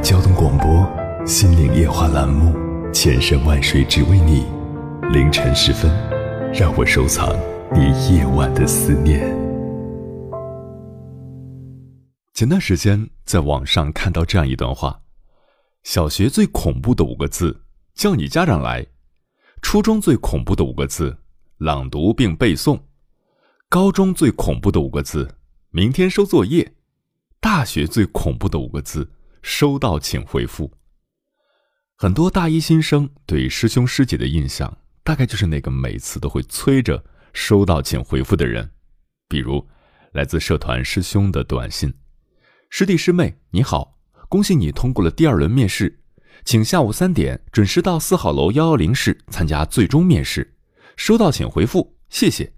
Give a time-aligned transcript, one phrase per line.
[0.00, 0.66] 交通广播
[1.26, 2.54] 《心灵夜话》栏目，
[2.92, 4.46] 千山万水只为你，
[5.12, 5.90] 凌晨时分，
[6.52, 7.36] 让我收藏
[7.74, 9.20] 你夜晚的思念。
[12.32, 15.00] 前段时间在网上看到这样一段话：
[15.82, 17.62] 小学最恐怖的五个字，
[17.94, 18.84] 叫你家长来；
[19.62, 21.16] 初中最恐怖的五个字，
[21.58, 22.78] 朗读并背诵；
[23.68, 25.34] 高中最恐怖的五个字，
[25.70, 26.74] 明天收作业。
[27.40, 29.08] 大学最恐怖的五个字：
[29.50, 30.70] 收到请回复。
[31.96, 38.70] 很多大一新生对师兄师姐的印象，大概就是那个每次都会催着收到请回复的人。
[39.26, 39.66] 比如，
[40.12, 41.94] 来自社团师兄的短信
[42.68, 45.98] ：“师弟师妹你好，恭喜你通过了第二轮面试，
[46.44, 50.58] 请下午三点准时到四号楼幺幺零室参加最终面试。
[50.94, 52.52] 收到请回复，谢谢。”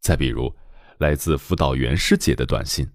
[0.00, 0.56] 再比如，
[0.96, 2.88] 来自辅导员师姐的短信。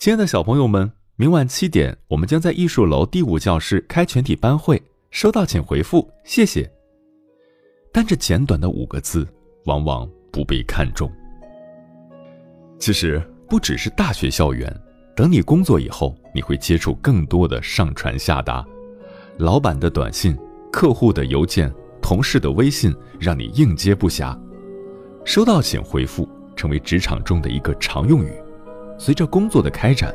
[0.00, 4.82] 亲爱的小朋友们，明晚七点，我们将在艺术楼第五教室开全体班会。
[5.10, 6.66] 收到请回复，谢谢。
[7.92, 9.28] 但这简短的五个字，
[9.66, 11.12] 往往不被看重。
[12.78, 14.74] 其实，不只是大学校园，
[15.14, 18.66] 等你工作以后，你会接触更多的上传下达，
[19.36, 20.34] 老板的短信、
[20.72, 24.34] 客户的邮件、同事的微信，让你应接不暇。
[25.26, 26.26] 收到请回复，
[26.56, 28.32] 成为职场中的一个常用语。
[28.96, 30.14] 随着工作的开展，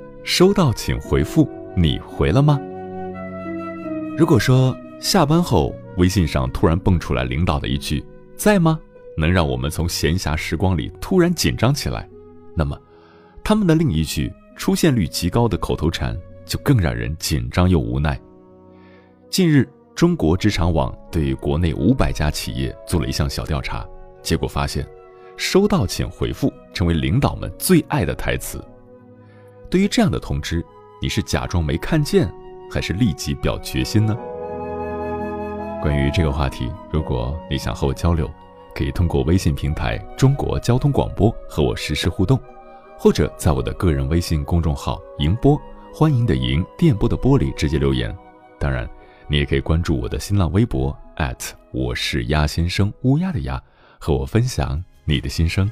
[0.23, 2.59] 收到请回复，你回了吗？
[4.15, 8.05] 如果说下班后微信上突然蹦出来领导的一句
[8.37, 8.79] “在吗”，
[9.17, 12.07] 能让我们从闲暇时光里突然紧张起来，
[12.55, 12.79] 那么
[13.43, 16.15] 他们的另一句出现率极高的口头禅
[16.45, 18.19] 就更让人紧张又无奈。
[19.27, 23.87] 近日，中国职场网对国内五百家企业做了一项小调查，
[24.21, 24.87] 结果发现。
[25.37, 28.63] 收到请回复，成为领导们最爱的台词。
[29.71, 30.63] 对于这样的通知，
[31.01, 32.29] 你是假装没看见，
[32.69, 34.13] 还是立即表决心呢？
[35.81, 38.29] 关于这个话题，如果你想和我交流，
[38.75, 42.37] 可以通过微信平台“中国交通广播”和我实时互动，
[42.99, 45.57] 或者在我的个人微信公众号“迎波”，
[45.95, 48.13] 欢迎的迎，电波的波里直接留言。
[48.59, 48.85] 当然，
[49.29, 50.93] 你也可以关注我的新浪微博
[51.71, 53.63] 我是鸭先生，乌鸦的鸭，
[53.97, 54.83] 和我分享。
[55.05, 55.71] 你的心声。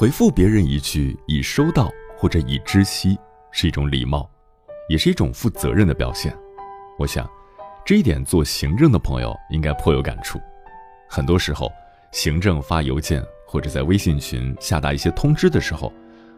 [0.00, 3.18] 回复别人一句“已收到”或者“已知悉”，
[3.52, 4.26] 是一种礼貌，
[4.88, 6.34] 也是一种负责任的表现。
[6.98, 7.28] 我想，
[7.84, 10.40] 这一点做行政的朋友应该颇有感触。
[11.06, 11.70] 很多时候，
[12.12, 15.92] 行政发邮件或者在微信群下达一些通知的时候，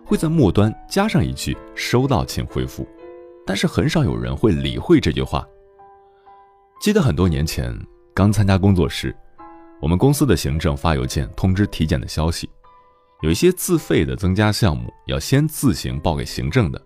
[0.05, 2.85] 会在末端加上一句“收到，请回复”，
[3.47, 5.47] 但是很少有人会理会这句话。
[6.81, 7.73] 记得很多年前
[8.12, 9.14] 刚参加工作时，
[9.81, 12.50] 我们公司的行政发邮件通知体检的消息。
[13.22, 16.82] 有一些自费的增加项目要先自行报给行政的，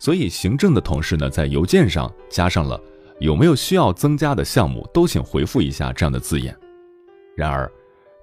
[0.00, 2.80] 所以行政的同事呢，在邮件上加上了
[3.20, 6.56] “有没有需要增加的项目，都请回复一下”这样的字眼。
[7.36, 7.70] 然而，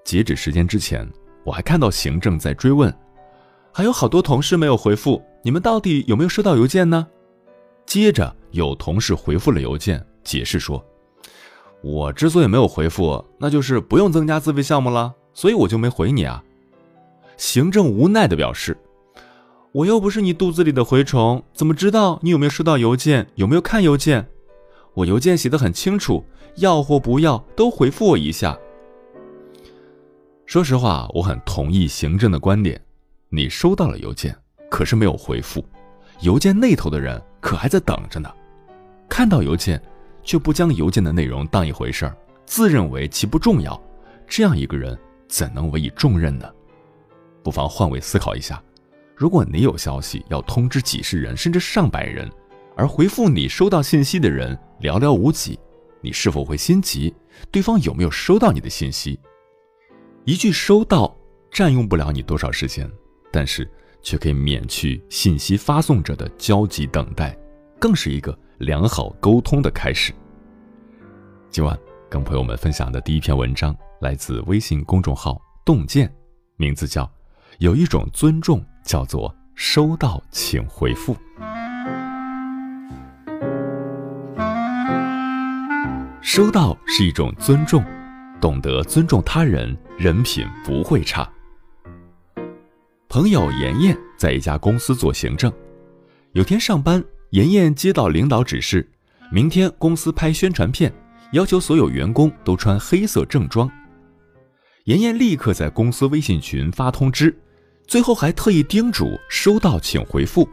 [0.04, 1.10] 截止时间之前，
[1.44, 2.94] 我还看到行政在追问，
[3.72, 7.06] 还有好多同事没有回复，你们到底有没有收到邮件呢？
[7.86, 10.84] 接着有同事回复了邮件，解释说
[11.82, 16.42] ：“我之所以没有回复，那就是不用增加自费项目了，所以我就没回你啊。”
[17.36, 18.76] 行政无奈地表示
[19.72, 24.26] ：“我又不是你肚子里的蛔虫，怎么知道你有没有收到邮件，有没有看邮件？
[24.94, 26.24] 我邮件写的很清楚，
[26.56, 28.58] 要或不要都回复我一下。”
[30.46, 32.80] 说实话，我很同意行政的观点。
[33.28, 34.34] 你收到了邮件，
[34.70, 35.62] 可是没有回复，
[36.20, 38.32] 邮件那头的人可还在等着呢。
[39.08, 39.82] 看到邮件，
[40.22, 42.16] 却不将邮件的内容当一回事儿，
[42.46, 43.78] 自认为其不重要，
[44.26, 44.96] 这样一个人
[45.28, 46.48] 怎能委以重任呢？
[47.46, 48.60] 不妨换位思考一下，
[49.14, 52.28] 如果你有消息要通知几十人甚至上百人，
[52.74, 55.56] 而回复你收到信息的人寥寥无几，
[56.00, 57.14] 你是否会心急？
[57.52, 59.20] 对方有没有收到你的信息？
[60.24, 61.16] 一句“收到”
[61.52, 62.90] 占用不了你多少时间，
[63.30, 63.70] 但是
[64.02, 67.38] 却可以免去信息发送者的焦急等待，
[67.78, 70.12] 更是一个良好沟通的开始。
[71.48, 71.78] 今晚
[72.10, 76.12] 跟朋友们分享的第一篇文章来自微信公众号“洞见”，
[76.58, 77.08] 名字叫。
[77.58, 81.16] 有一种尊重叫做收到，请回复。
[86.20, 87.82] 收到是一种尊重，
[88.42, 91.26] 懂得尊重他人，人品不会差。
[93.08, 95.50] 朋友妍妍在一家公司做行政，
[96.32, 98.86] 有天上班，妍妍接到领导指示，
[99.32, 100.92] 明天公司拍宣传片，
[101.32, 103.70] 要求所有员工都穿黑色正装。
[104.84, 107.34] 妍妍立刻在公司微信群发通知。
[107.86, 110.48] 最后还特意叮嘱收到请回复。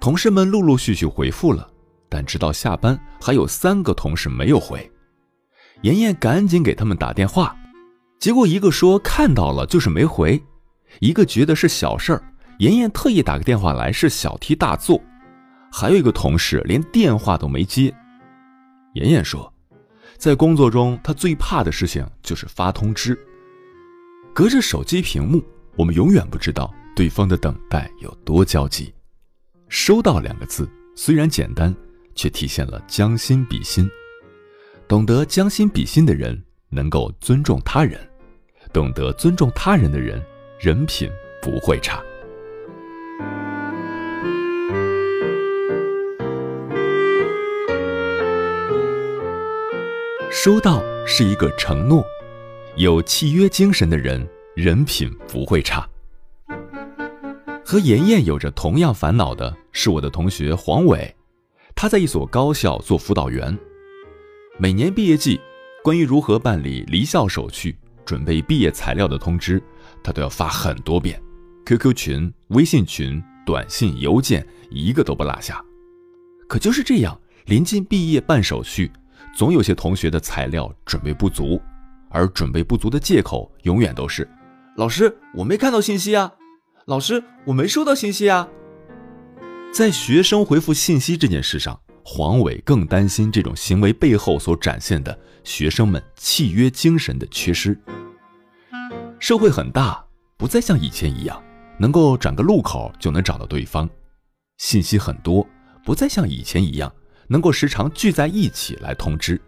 [0.00, 1.68] 同事们陆陆续续回复了，
[2.08, 4.90] 但直到下班还有三个同事没有回。
[5.82, 7.56] 妍妍赶紧给他们打电话，
[8.18, 10.40] 结果一个说看到了就是没回，
[11.00, 12.22] 一个觉得是小事儿，
[12.58, 15.00] 妍妍特意打个电话来是小题大做，
[15.72, 17.92] 还有一个同事连电话都没接。
[18.94, 19.52] 妍妍说，
[20.18, 23.18] 在工作中她最怕的事情就是发通知，
[24.32, 25.42] 隔着手机屏幕。
[25.74, 28.92] 我们永远不知道对方的等待有多焦急。
[29.68, 31.74] 收到两个字虽然简单，
[32.14, 33.88] 却体现了将心比心。
[34.86, 37.98] 懂得将心比心的人，能够尊重他人；
[38.70, 40.22] 懂得尊重他人的人，
[40.60, 41.10] 人品
[41.40, 42.02] 不会差。
[50.30, 52.04] 收到是一个承诺，
[52.76, 54.28] 有契约精神的人。
[54.54, 55.88] 人品不会差。
[57.64, 61.14] 和妍妍有着同样烦恼的是我的同学黄伟，
[61.74, 63.56] 他在一所高校做辅导员。
[64.58, 65.40] 每年毕业季，
[65.82, 69.62] 关于如何办理离校手续、准备毕业材料的通知，
[70.02, 71.18] 他都要发很多遍
[71.64, 75.64] ，QQ 群、微信群、短信、邮件，一个都不落下。
[76.46, 78.92] 可就是这样，临近毕业办手续，
[79.34, 81.58] 总有些同学的材料准备不足，
[82.10, 84.28] 而准备不足的借口永远都是
[84.74, 86.32] ：“老师，我没看到信息啊，
[86.86, 88.48] 老师，我没收到信息啊。”
[89.70, 97.78] 在学生回复信息这件事上，黄伟更担心这种行为背后所展现的学生们契约精神的缺失。
[99.18, 100.02] 社会很大，
[100.38, 101.42] 不再像以前一样
[101.78, 103.86] 能够转个路口就能找到对方；
[104.56, 105.46] 信息很多，
[105.84, 106.90] 不再像以前一样
[107.28, 109.38] 能够时常聚在一起来通知。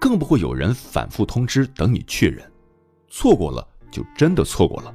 [0.00, 2.44] 更不会有人反复通知等你确认，
[3.08, 4.94] 错过了就真的错过了。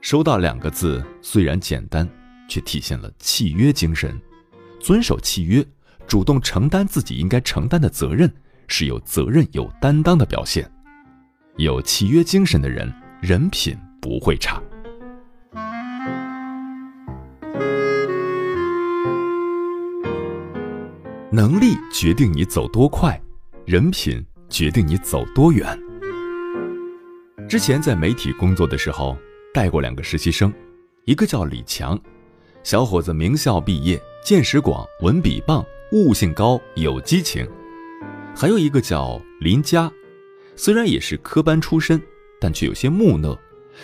[0.00, 2.08] 收到两个字虽然简单，
[2.48, 4.18] 却体现了契约精神。
[4.80, 5.62] 遵守契约，
[6.06, 8.32] 主动承担自己应该承担的责任，
[8.68, 10.66] 是有责任、有担当的表现。
[11.56, 14.62] 有契约精神的人，人品不会差。
[21.30, 23.20] 能力决定你走多快。
[23.66, 25.78] 人品决定你走多远。
[27.48, 29.16] 之前在媒体工作的时候，
[29.54, 30.52] 带过两个实习生，
[31.06, 31.98] 一个叫李强，
[32.62, 37.46] 小伙子名校毕业，见识广，文笔棒，悟性高，有激情；
[38.36, 39.90] 还有一个叫林佳，
[40.56, 41.98] 虽然也是科班出身，
[42.38, 43.34] 但却有些木讷，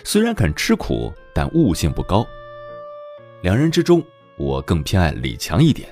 [0.05, 2.27] 虽然肯吃苦，但悟性不高。
[3.41, 4.05] 两人之中，
[4.37, 5.89] 我更偏爱李强一点，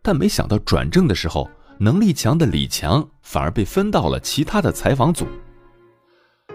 [0.00, 1.48] 但没想到转正的时候。
[1.78, 5.26] 能力强的李强反而被分到了其他的采访组。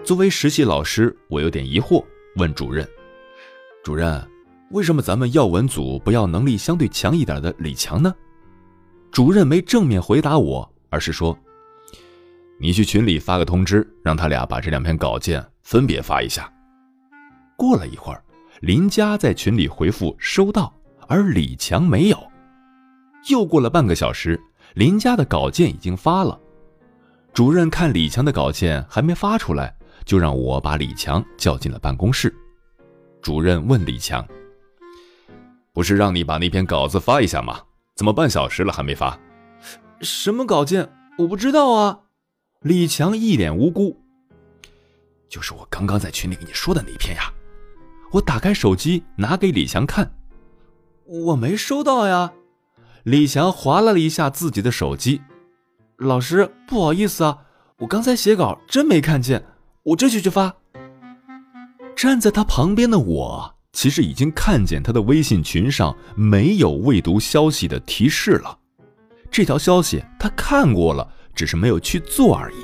[0.04, 2.02] 作为实习老师，我有点疑惑，
[2.36, 2.88] 问主任
[3.84, 4.26] ：“主任，
[4.70, 8.14] 为什么咱们要文组不要能力相对强一点的李强呢？”
[9.12, 11.38] 主任没正面回答我，而是说
[12.58, 16.50] ：“你去群里发个通知，让他俩把这两篇稿件分别发一下。”
[17.56, 18.22] 过了一会儿，
[18.60, 20.74] 林佳在群里回复收到，
[21.06, 22.18] 而李强没有。
[23.28, 24.40] 又过了半个小时。
[24.74, 26.38] 林佳的稿件已经发了，
[27.32, 29.74] 主任看李强的稿件还没发出来，
[30.08, 32.34] 就让我把李强叫进了办公室。
[33.20, 34.26] 主任问李强
[35.74, 37.60] ：“不是让你把那篇稿子发一下吗？
[37.94, 39.20] 怎么半小时了还没发
[40.00, 40.90] ？”“什么稿件？
[41.18, 42.00] 我不知道啊。”
[42.64, 44.00] 李强一脸无辜。
[45.28, 47.30] “就是我刚刚在群里跟你说的那篇呀。”
[48.12, 50.14] 我打开手机拿给李强看
[51.04, 52.32] ，“我没收到呀。”
[53.04, 55.20] 李强划拉了一下自己的手机，
[55.98, 57.40] 老师，不好意思啊，
[57.80, 59.44] 我刚才写稿真没看见，
[59.88, 60.54] 我这就去发。
[61.96, 68.58] 站在他旁边的我，其实已经看见他的微信群上没有未读消息的提示了。
[69.30, 72.56] 这条消息他看过了，只是没有去做而已。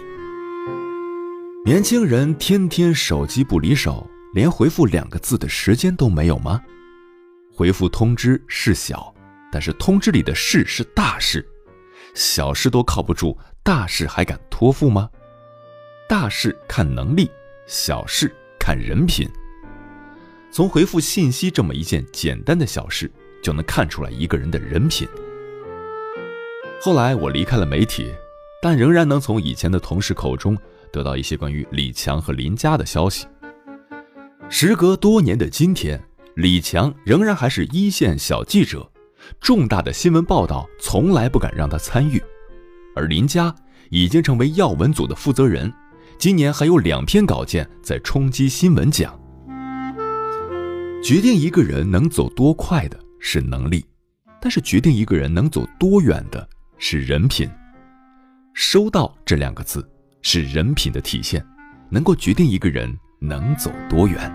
[1.64, 6.60] 年轻人天天手机不离手，连回复两个字的时间都没有吗？
[7.54, 9.12] 回复通知事小。
[9.50, 11.46] 但是通知里的事是大事，
[12.12, 15.08] 小事都靠不住，大事还敢托付吗？
[16.16, 17.28] 大事看能力，
[17.66, 19.28] 小事看人品。
[20.48, 23.10] 从回复信息这么一件简单的小事，
[23.42, 25.08] 就能看出来一个人的人品。
[26.80, 28.14] 后来我离开了媒体，
[28.62, 30.56] 但仍然能从以前的同事口中
[30.92, 33.26] 得到一些关于李强和林佳的消息。
[34.48, 36.00] 时隔多年的今天，
[36.36, 38.88] 李强仍然还是一线小记者。
[39.40, 42.22] 重大的新闻报道从来不敢让他参与，
[42.94, 43.52] 而林佳
[43.90, 45.74] 已经成为要闻组的负责人，
[46.18, 49.18] 今年还有两篇稿件在冲击新闻奖。
[51.02, 53.84] 决定一个人能走多快的是能力，
[54.40, 57.48] 但是决定一个人能走多远的是人品。
[58.54, 59.86] 收到这两个字
[60.22, 61.44] 是人品的体现，
[61.90, 64.32] 能够决定一个人能走多远。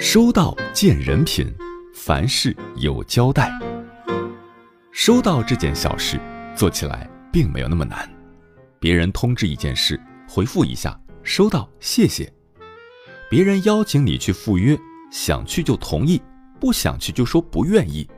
[0.00, 1.46] 收到见人品，
[1.94, 3.52] 凡事有交代。
[5.00, 6.20] 收到这件小事，
[6.56, 8.10] 做起来并没有那么难。
[8.80, 12.30] 别人通知一件事，回复一下“收到，谢谢”。
[13.30, 14.76] 别人邀请你去赴约，
[15.12, 16.20] 想去就同意，
[16.58, 18.10] 不想去就说不愿意，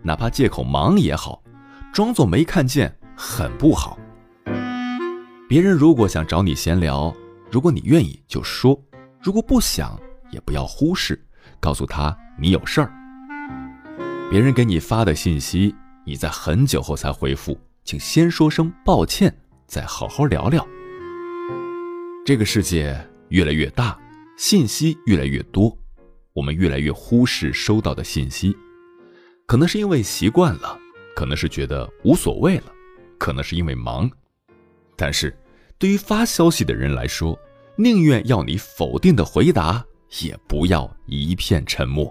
[0.00, 1.42] 哪怕借口忙也好，
[1.92, 3.98] 装作没看见很不好。
[5.48, 7.12] 别人如果想找你闲聊，
[7.50, 8.80] 如果你愿意就说，
[9.20, 11.20] 如果不想也不要忽视。
[11.58, 12.92] 告诉他你有事儿。
[14.30, 15.74] 别人给你发的信息，
[16.08, 19.30] 你在很久后才回复，请先说声抱歉，
[19.66, 20.66] 再好好聊聊。
[22.24, 22.98] 这个世界
[23.28, 23.94] 越来越大，
[24.38, 25.76] 信息越来越多，
[26.32, 28.56] 我们越来越忽视收到的信息，
[29.44, 30.78] 可能是因为习惯了，
[31.14, 32.72] 可能是觉得无所谓了，
[33.18, 34.10] 可能是因为忙。
[34.96, 35.38] 但是，
[35.76, 37.38] 对于发消息的人来说，
[37.76, 39.84] 宁愿要你否定的回答。
[40.22, 42.10] 也不要一片沉默，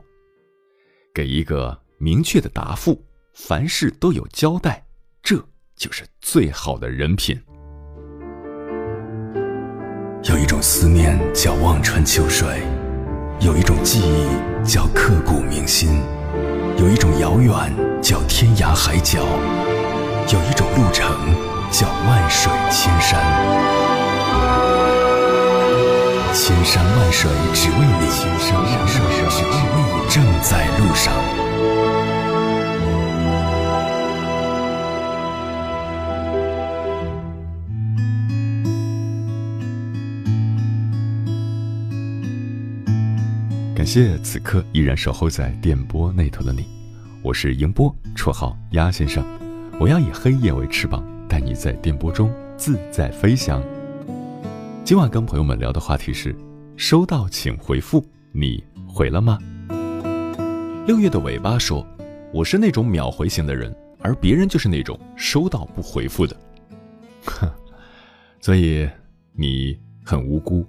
[1.15, 3.03] 给一个明确的答复，
[3.39, 4.83] 凡事都有交代，
[5.21, 5.37] 这
[5.75, 7.39] 就是最好的人品。
[10.23, 12.63] 有一种思念叫望穿秋水，
[13.39, 14.27] 有一种记忆
[14.67, 16.01] 叫刻骨铭心，
[16.79, 17.53] 有一种遥远
[18.01, 19.19] 叫天涯海角，
[20.33, 21.07] 有一种路程
[21.71, 23.21] 叫万水千山。
[26.33, 31.13] 千山万水只为你，千山万水只为你，正在路上。
[43.87, 46.65] 谢此刻依然守候在电波那头的你，
[47.23, 49.25] 我是迎波，绰号鸭先生。
[49.79, 53.63] 我要以黑夜为翅膀，带你在电波中自在飞翔。
[54.83, 56.35] 今晚跟朋友们聊的话题是：
[56.75, 59.39] 收到请回复，你回了吗？
[60.85, 61.87] 六月的尾巴说
[62.33, 66.35] ：“我是那种秒回型的人，而别人就是那种收到不回复的。”
[67.23, 67.49] 哼，
[68.41, 68.85] 所以
[69.31, 70.67] 你很无辜。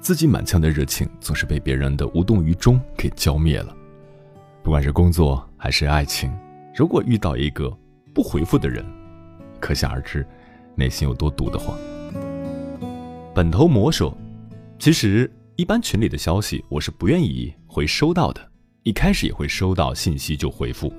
[0.00, 3.76] 自己满腔的热情总是被别人的无动于衷给浇灭了。
[4.62, 6.32] 不管是工作还是爱情，
[6.74, 7.70] 如果遇到一个
[8.14, 8.84] 不回复的人，
[9.60, 10.26] 可想而知
[10.74, 11.76] 内心有多堵得慌。
[13.34, 14.16] 本头魔说
[14.78, 18.40] ：“其实一般群里的消息我是不愿意回收到的，
[18.82, 20.92] 一开始也会收到信息就回复，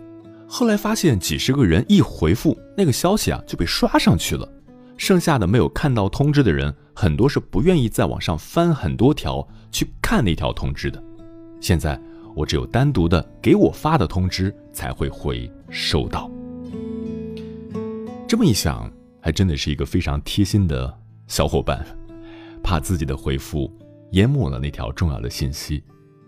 [0.47, 4.47] 后来发现几十个人一回复那个消息啊就被刷上去了。”
[4.95, 11.01] 剩下的没有看到通知的人，很多是不愿意在网上翻很多条去看那条通知的。
[11.59, 11.99] 现在
[12.35, 16.29] 我只有单独的给我发的通知才会回收到。
[18.27, 21.85] 这么一想，还真的是一个非常贴心的小伙伴。
[22.63, 23.71] 怕自己的回复
[24.11, 25.83] 淹没了那条重要的信息，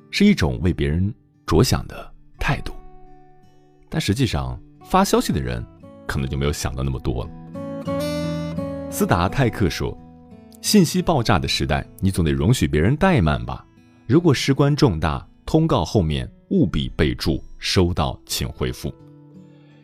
[0.09, 1.13] 是一种为别人
[1.45, 2.73] 着想的态度。
[3.87, 5.63] 但实际上，发消息的人
[6.07, 7.29] 可能就没有想到那么多了。
[8.89, 9.95] 斯达泰克说
[10.63, 13.65] ：“信息爆炸的时代，你总得容许别人怠慢吧。
[14.07, 18.91] 如果事关重大，通告后面务必备注‘收到，请回复’，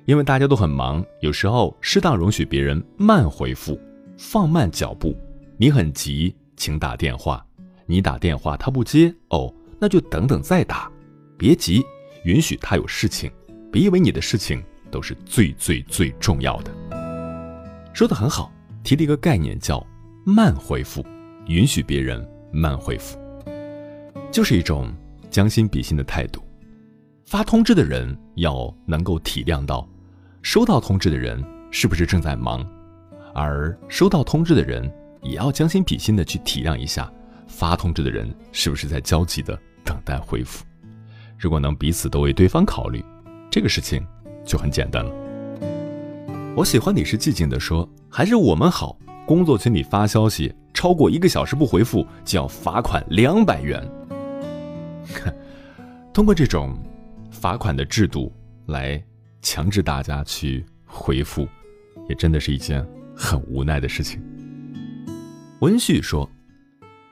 [0.06, 3.78] 因为大家都很忙，有时候适当容许别人慢回复，
[4.18, 5.14] 放慢脚步。
[5.58, 7.46] 你很急，请打电话。
[7.86, 10.90] 你打电话他不接，哦，那就等等再打。
[11.38, 11.84] 别急，
[12.24, 13.30] 允许他有事情。
[13.70, 16.72] 别以为你的事情都是最最最重要的。
[17.94, 18.50] 说的很好。”
[18.82, 19.86] 提了一个概念叫
[20.30, 21.04] “慢回复”，
[21.50, 23.18] 允许别人慢回复，
[24.32, 24.94] 就是一种
[25.32, 26.40] 将心比心的态度。
[27.26, 29.90] 发通知的人要能够体谅到，
[30.44, 32.64] 收到通知的人是不是正在忙，
[33.34, 34.92] 而收到通知的人
[35.24, 37.12] 也要将心比心的去体谅一下，
[37.48, 40.64] 发通知的人是不是在焦急的等待回复。
[41.40, 43.04] 如果能彼此都为对方考虑，
[43.50, 44.06] 这个事情
[44.46, 45.12] 就很简单了。
[46.56, 47.90] 我喜欢你是寂静的说。
[48.12, 48.98] 还是我们好。
[49.30, 53.80] 工作群里发消息超过一个小时不回复，就要罚款两百元。
[56.12, 56.76] 通过这种
[57.30, 58.34] 罚款的制度
[58.66, 59.00] 来
[59.40, 61.48] 强制大家去回复，
[62.10, 62.84] 也真的是一件
[63.16, 64.20] 很无奈的事情。
[65.60, 66.28] 温旭说：“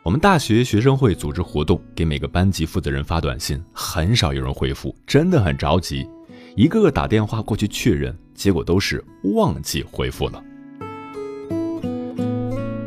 [0.02, 6.10] 我们大学学生会组织活动，给每个班级负责人发短信，很少有人回复，真的很着急，
[6.56, 10.44] 一个个打电话过去确认，结果都是忘记回复了。”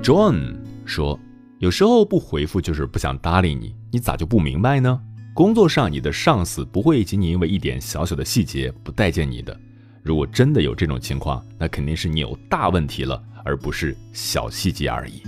[0.03, 1.21] John 说
[1.61, 4.99] ：“有时候不回复就是不想搭理你，你咋就不明白呢？
[5.35, 9.55] 工作上你的上司不会仅仅因为一点小小的细节不待见你的。
[10.03, 15.23] 如果真的有这种情况，那肯定是你有大问题了，而不是小细节而已。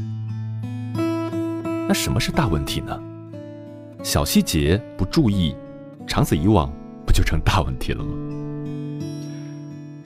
[1.87, 2.98] 那什么是大问题呢？
[4.02, 5.54] 小细节不注意，
[6.06, 6.72] 长此以往
[7.06, 8.11] 不就成大问题了吗？”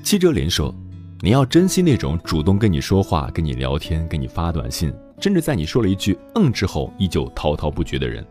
[0.02, 0.74] 七哲林说。
[1.22, 8.24] 你要珍惜那种主动跟你说话、跟你聊天、跟你发短信，甚至在你说了一句“嗯”之后依旧滔滔不绝的人，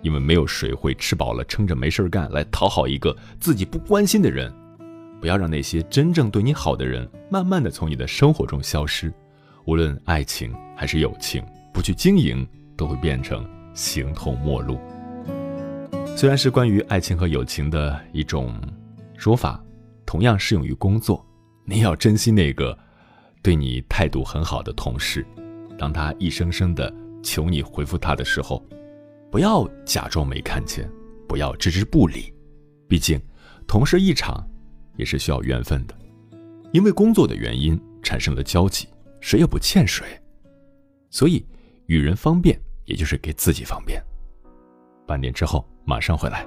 [0.00, 4.50] 因为没有谁会吃饱了撑着没事干来讨好一个自己不关心的人。
[5.20, 9.12] 不要让那些真正对你好的人慢慢的从你的生活中消失，
[9.66, 14.78] 无论爱情还是友情，不去经营都会变成形同陌路。
[16.16, 18.54] 虽然是关于爱情和友情的一种
[19.18, 19.62] 说法，
[20.06, 21.22] 同样适用于工作。
[21.64, 22.76] 你要珍惜那个
[23.42, 25.24] 对你态度很好的同事，
[25.78, 26.92] 当他一声声的
[27.22, 28.64] 求你回复他的时候，
[29.30, 30.90] 不要假装没看见，
[31.28, 32.34] 不要置之不理。
[32.88, 33.20] 毕竟，
[33.66, 34.44] 同事一场
[34.96, 35.94] 也是需要缘分的，
[36.72, 38.88] 因为工作的原因产生了交集，
[39.20, 40.04] 谁也不欠谁。
[41.08, 41.46] 所以，
[41.86, 44.02] 与人方便，也就是给自己方便。
[45.06, 46.44] 半点之后马上回来。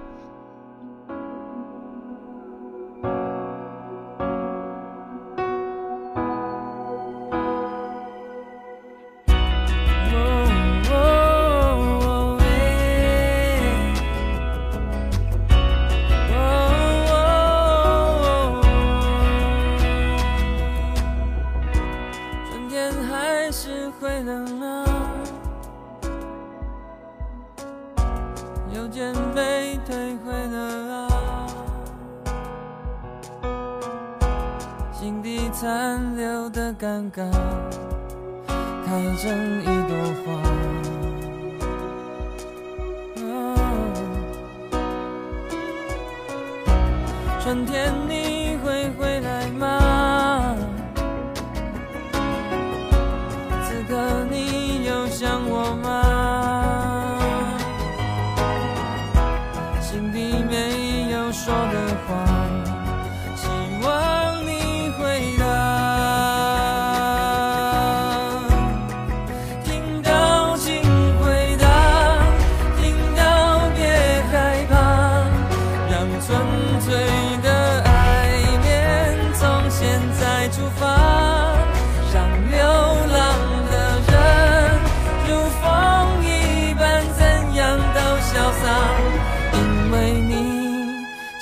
[38.94, 39.26] 开成
[39.62, 40.26] 一朵花。
[47.42, 48.33] 春天你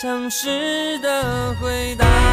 [0.01, 2.30] 城市的回答。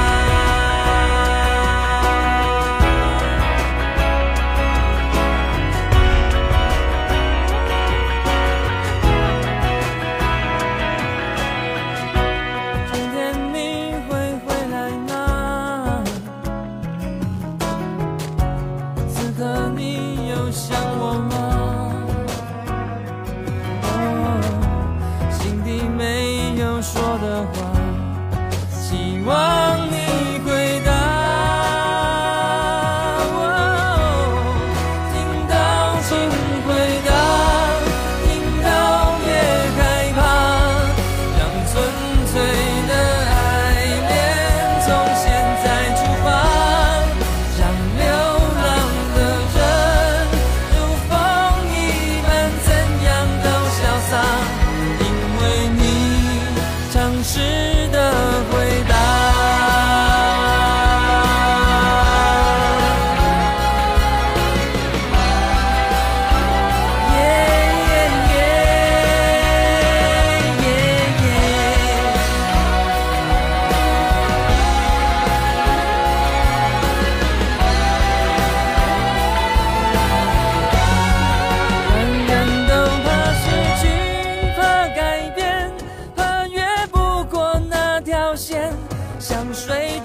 [89.28, 90.00] 香水